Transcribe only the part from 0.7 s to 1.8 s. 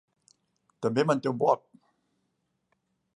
També manté un blog.